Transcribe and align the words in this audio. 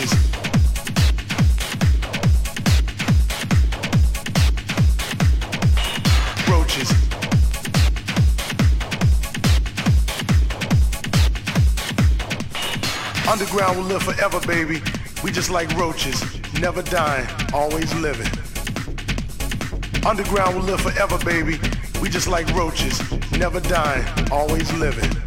Roaches. 0.00 0.14
Underground 13.28 13.76
will 13.76 13.84
live 13.84 14.02
forever, 14.02 14.40
baby. 14.46 14.80
We 15.22 15.32
just 15.32 15.50
like 15.50 15.70
roaches, 15.76 16.24
never 16.58 16.80
dying, 16.80 17.28
always 17.52 17.94
living. 17.96 18.26
Underground 20.06 20.56
will 20.56 20.64
live 20.64 20.80
forever, 20.80 21.18
baby. 21.26 21.60
We 22.00 22.08
just 22.08 22.26
like 22.26 22.48
roaches, 22.54 22.98
never 23.32 23.60
dying, 23.60 24.06
always 24.30 24.72
living. 24.72 25.19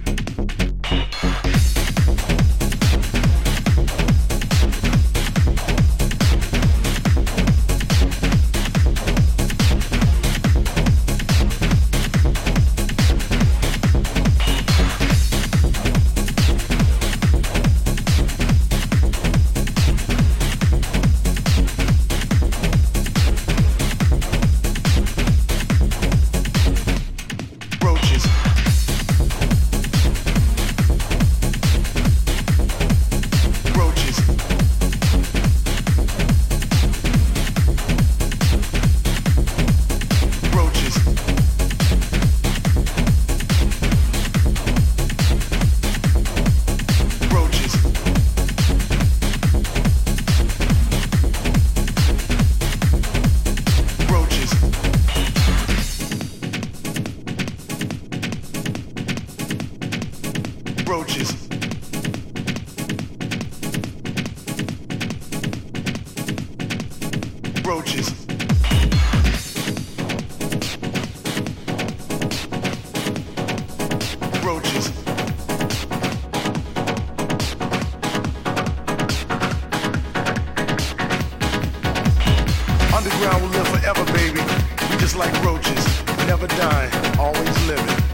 Just 85.03 85.17
like 85.17 85.33
roaches, 85.43 85.85
never 86.27 86.47
dying, 86.47 86.89
always 87.19 87.67
living. 87.67 88.12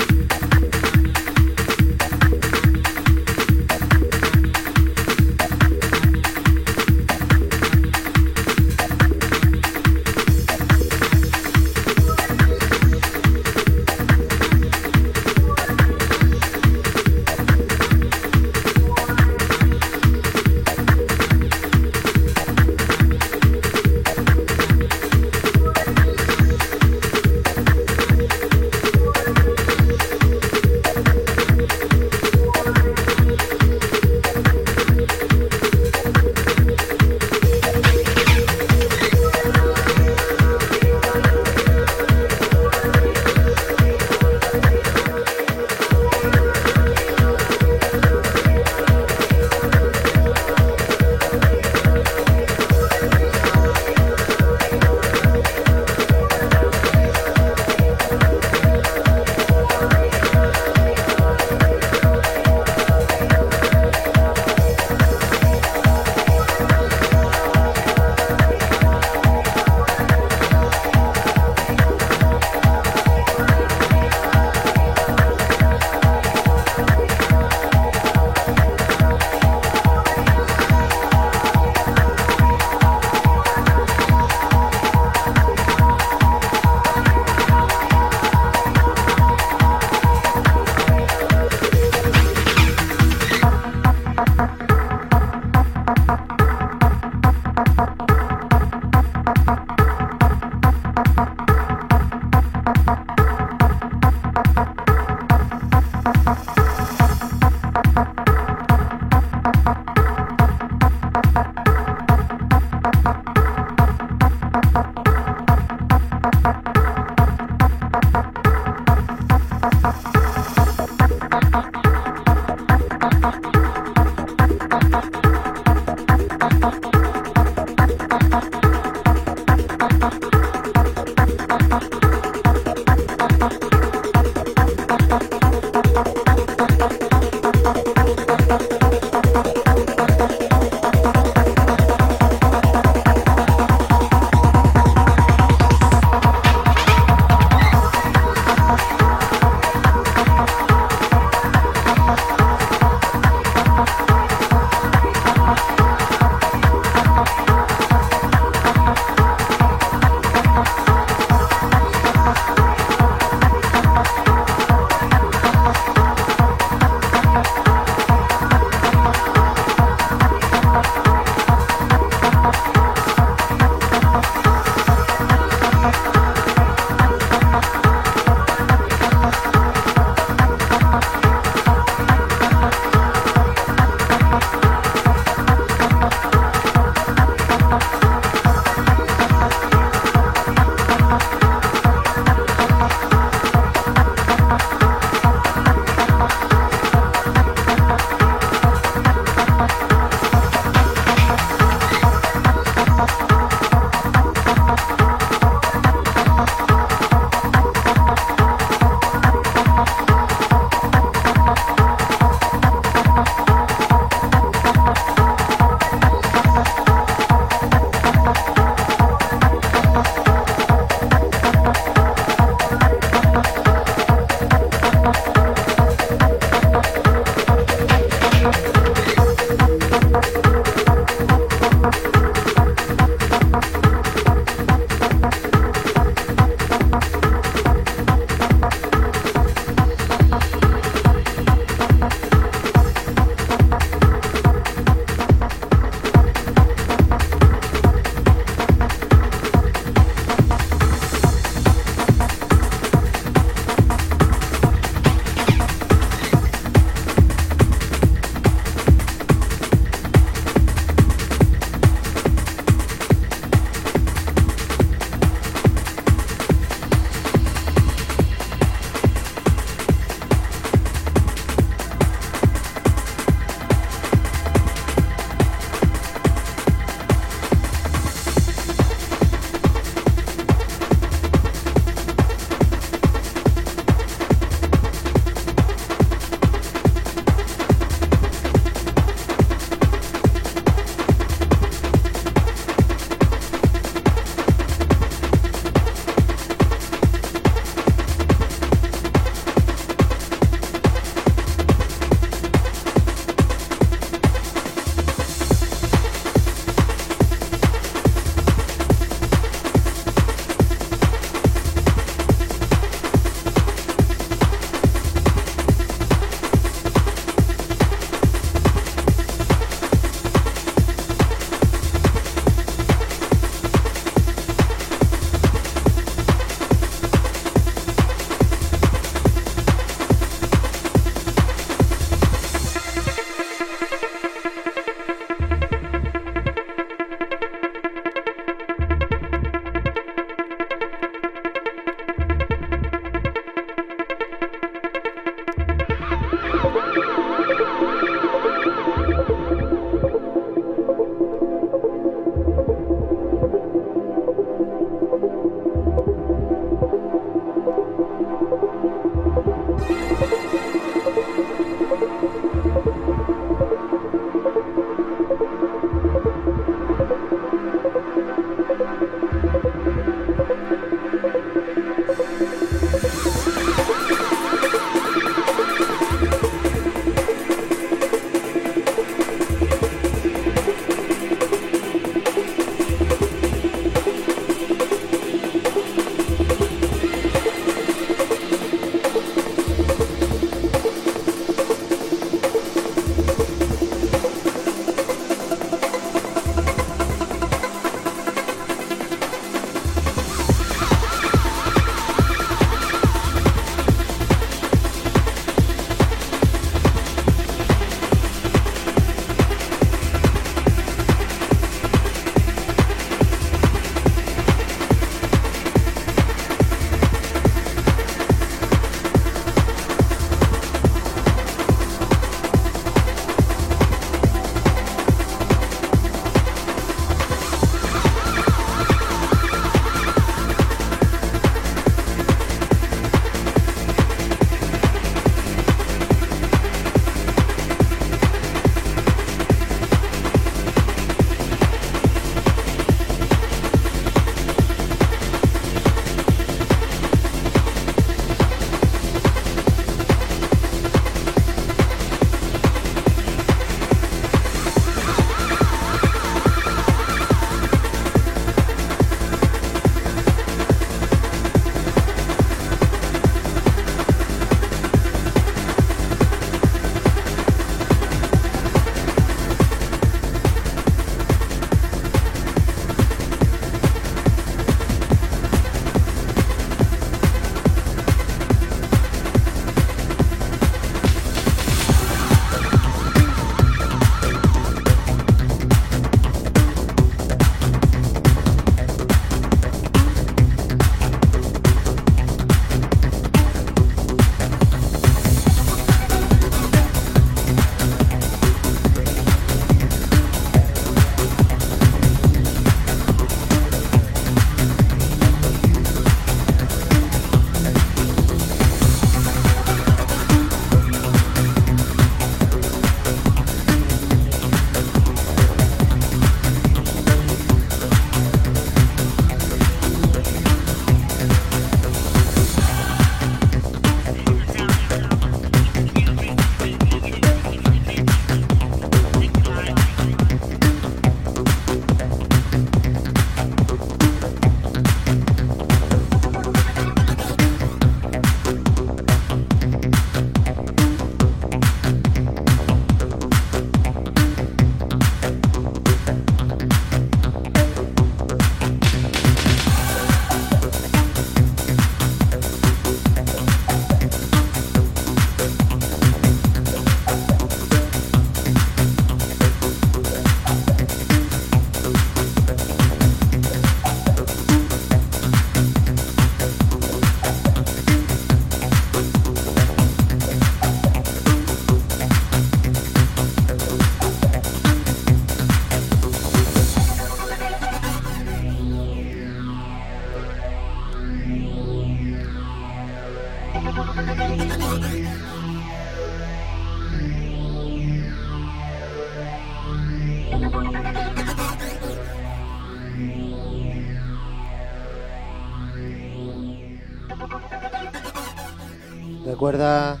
Recuerda, 599.30 600.00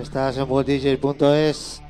estás 0.00 0.38
en 0.38 0.50
worlddj.es. 0.50 1.83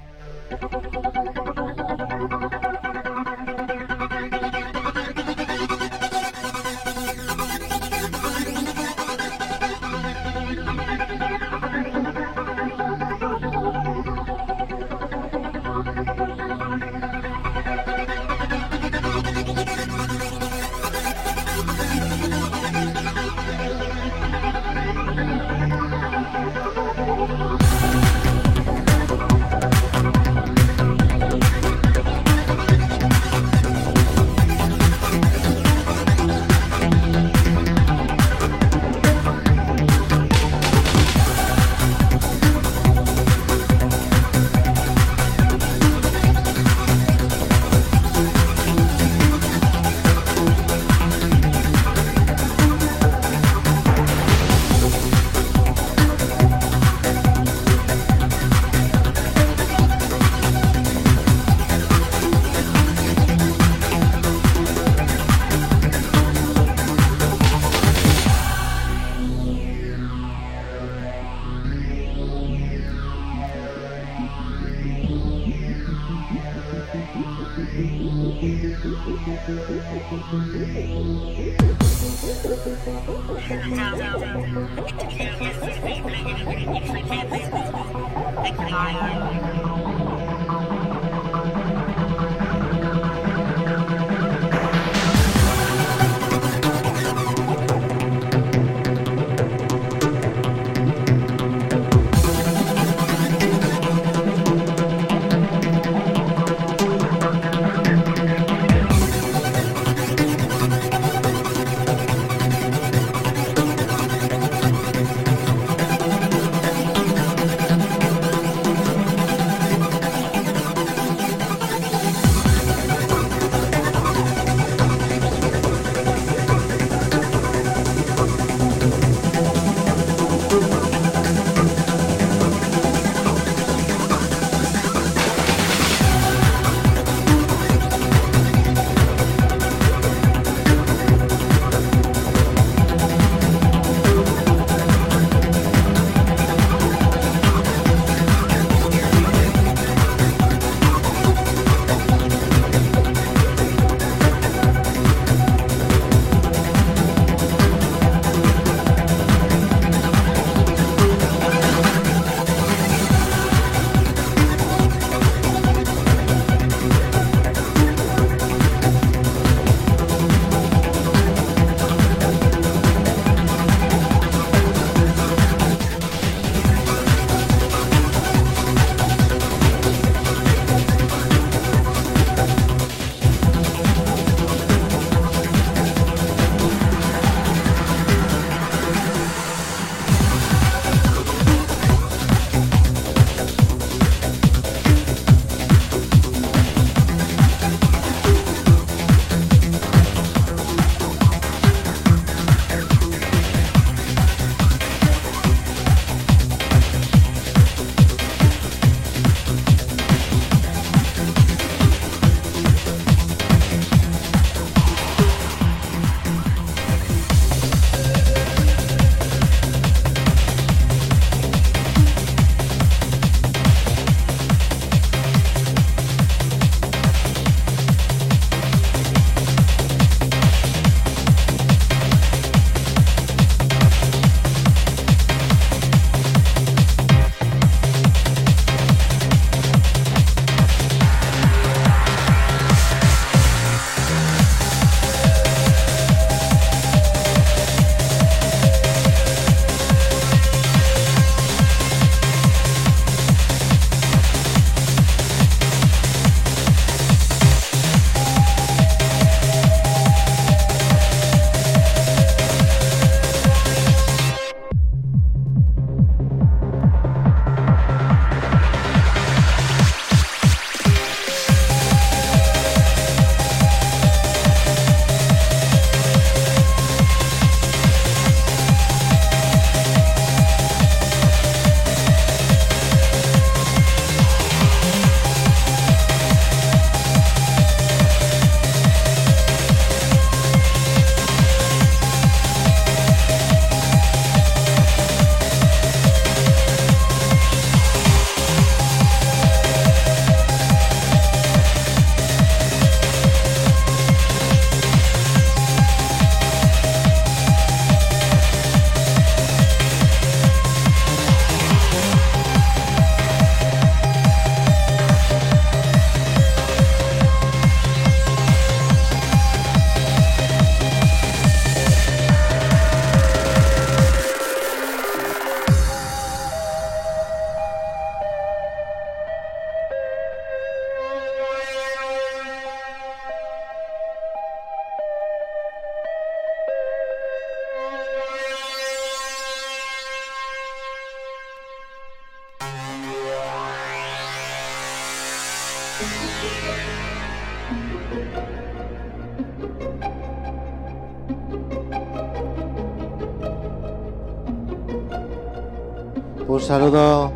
saludo 356.65 357.31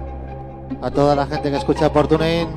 a 0.80 0.90
toda 0.90 1.14
la 1.14 1.26
gente 1.26 1.50
que 1.50 1.58
escucha 1.58 1.92
por 1.92 2.08
TuneIn. 2.08 2.48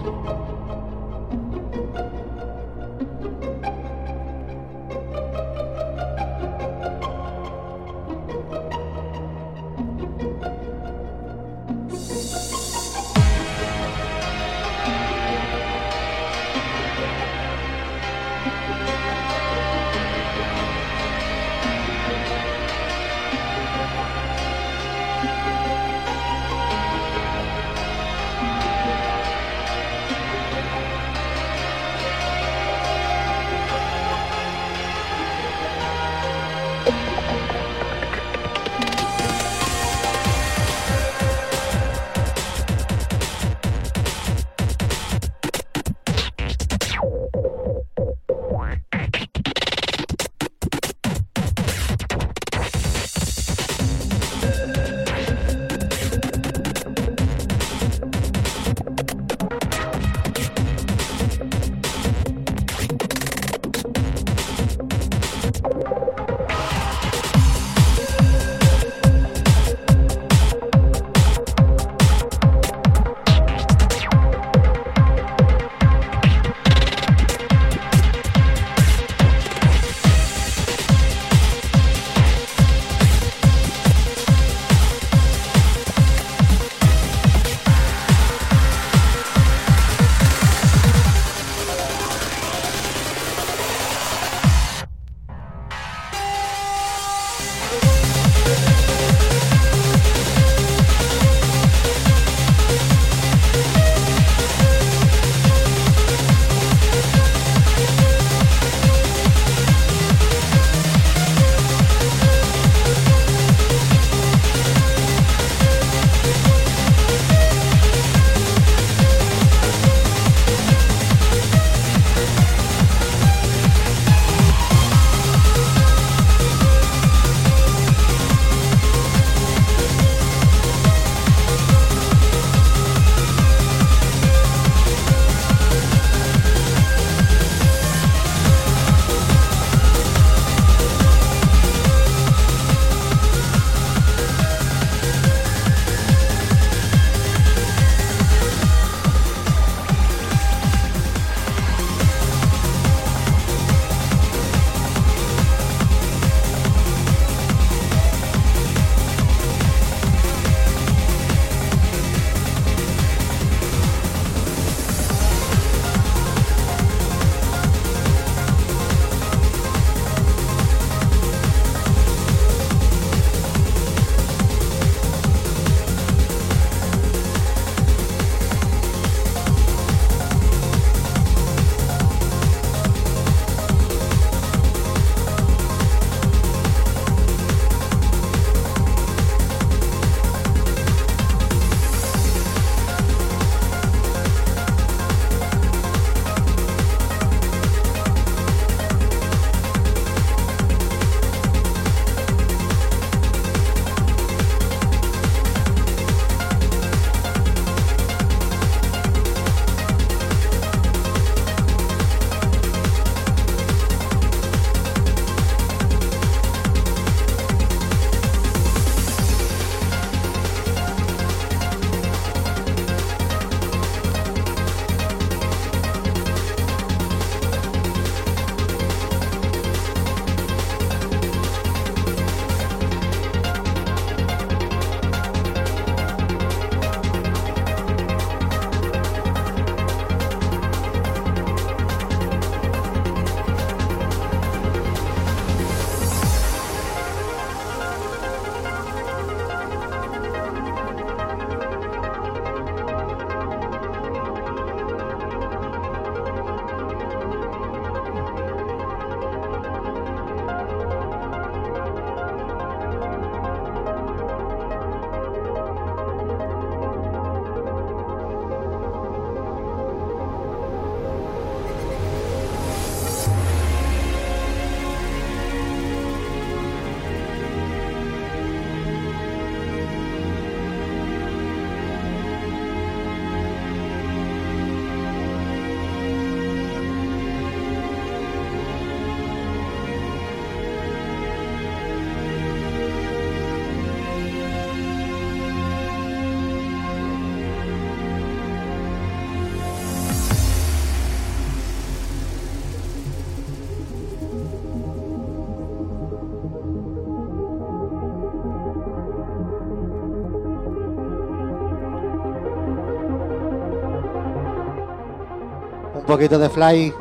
Poquito 316.12 316.38
de 316.38 316.50
fly. 316.50 317.01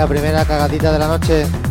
La 0.00 0.06
primera 0.06 0.46
cagadita 0.46 0.92
de 0.92 0.98
la 0.98 1.08
noche. 1.08 1.69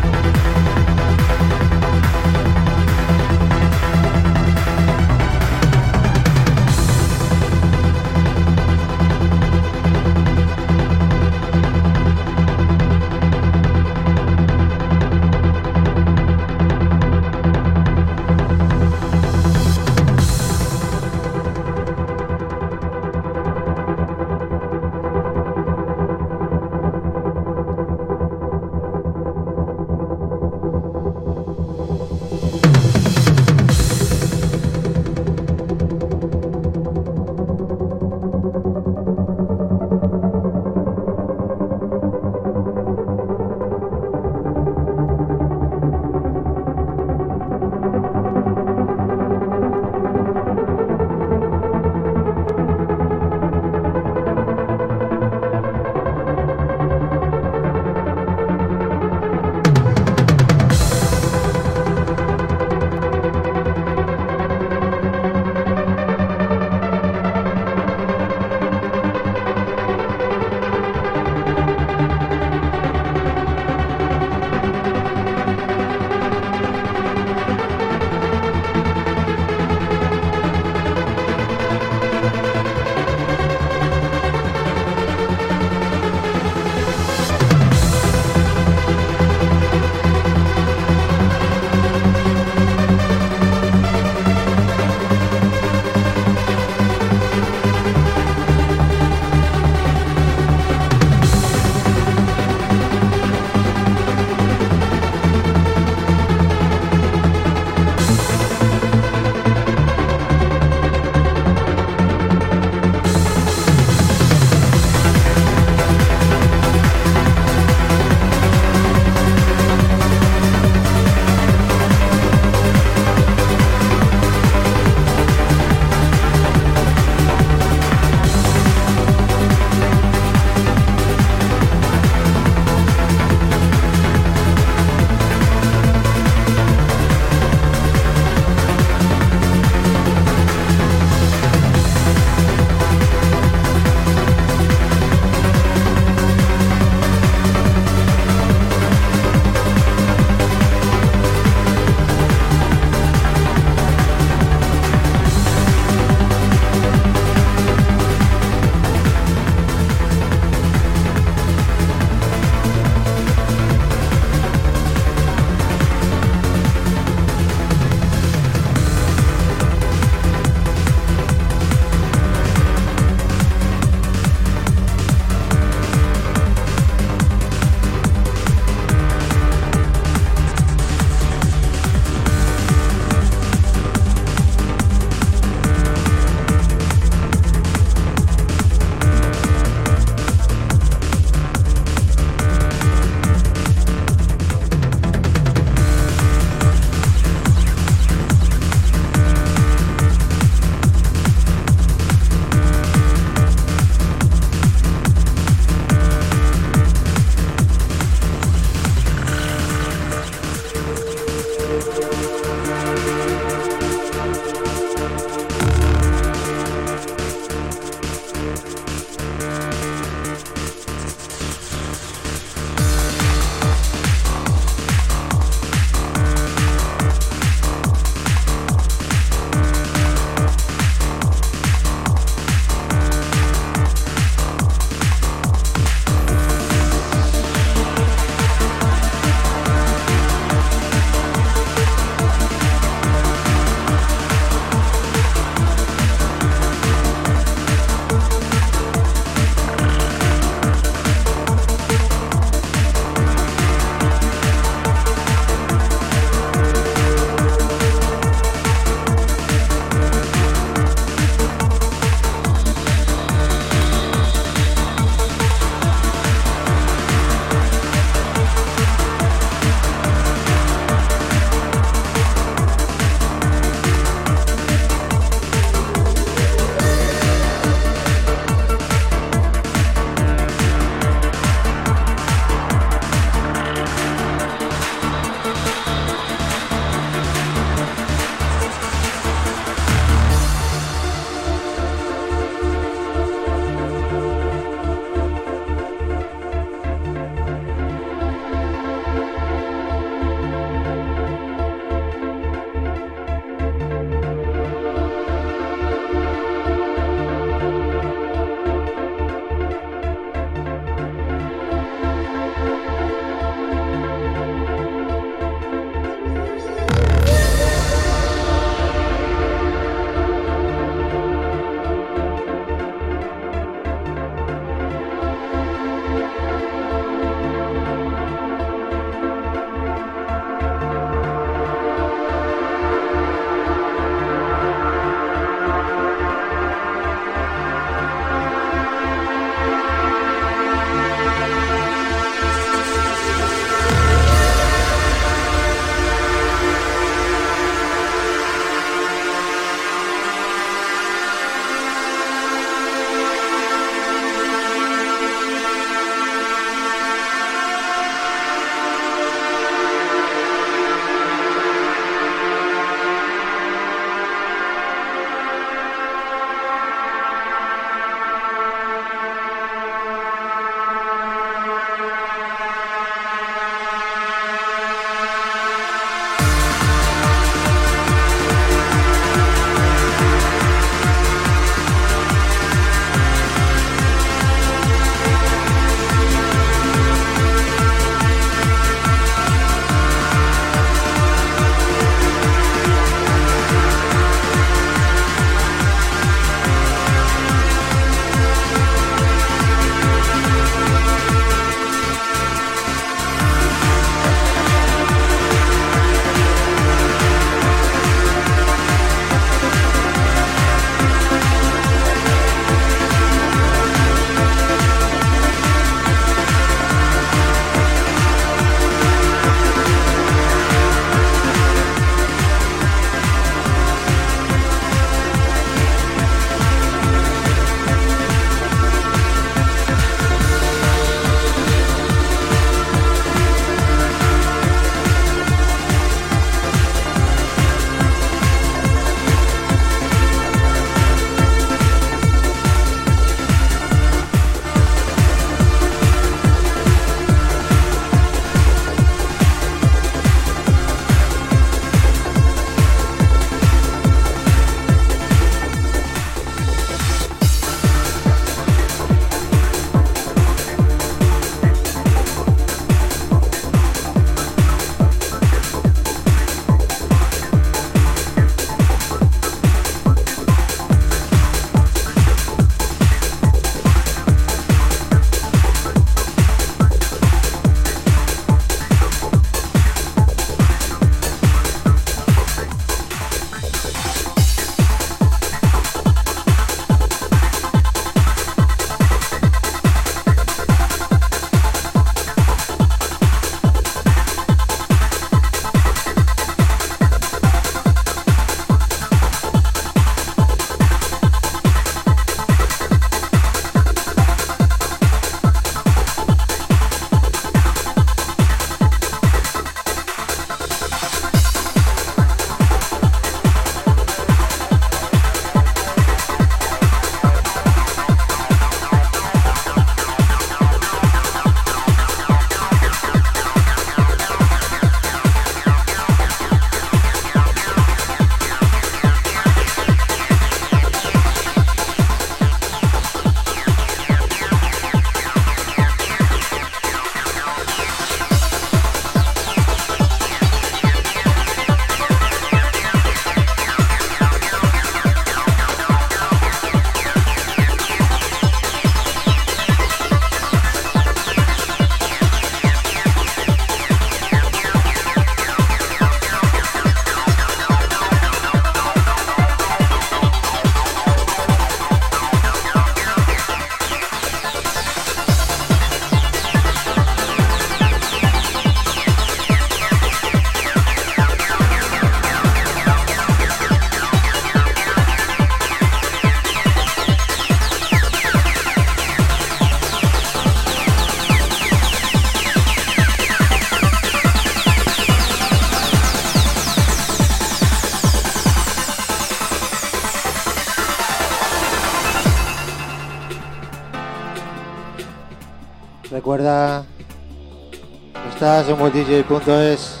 worlddj.es. 598.74 600.00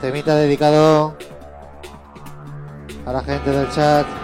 Temita 0.00 0.36
dedicado 0.36 1.16
a 3.06 3.12
la 3.12 3.22
gente 3.22 3.50
del 3.50 3.68
chat. 3.70 4.19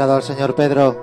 Dedicado 0.00 0.16
al 0.16 0.22
señor 0.22 0.54
Pedro. 0.54 0.99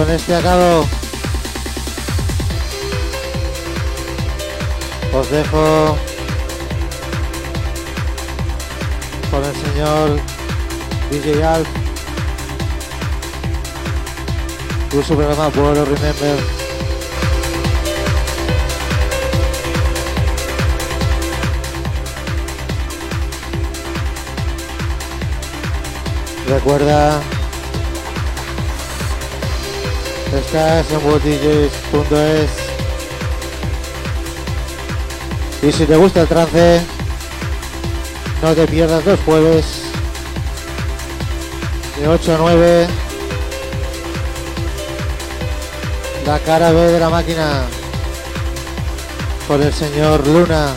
Con 0.00 0.10
este 0.10 0.34
acabo. 0.34 0.86
Os 5.12 5.30
dejo 5.30 5.98
con 9.30 9.44
el 9.44 9.54
señor 9.56 10.20
DJ 11.10 11.44
Alf. 11.44 11.68
Y 14.90 15.02
su 15.02 15.14
programa 15.14 15.50
Remember. 15.84 16.38
Recuerda, 26.48 27.20
estás 30.38 30.90
en 30.90 31.06
WordDJs.es 31.06 32.50
y 35.62 35.72
si 35.72 35.84
te 35.84 35.96
gusta 35.96 36.22
el 36.22 36.28
trance, 36.28 36.82
no 38.42 38.54
te 38.54 38.66
pierdas 38.66 39.04
los 39.04 39.20
jueves 39.20 39.82
de 42.00 42.08
8 42.08 42.34
a 42.34 42.38
9 42.38 42.86
la 46.26 46.38
cara 46.38 46.70
B 46.70 46.80
de 46.80 47.00
la 47.00 47.10
máquina 47.10 47.64
por 49.48 49.60
el 49.60 49.72
señor 49.72 50.26
Luna. 50.26 50.74